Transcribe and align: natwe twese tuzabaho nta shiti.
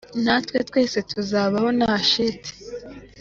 natwe 0.23 0.57
twese 0.69 0.97
tuzabaho 1.09 1.67
nta 1.77 1.93
shiti. 2.09 2.51